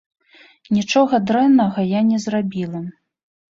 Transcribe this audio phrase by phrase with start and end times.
[0.77, 2.85] Нічога дрэннага я не зрабіла.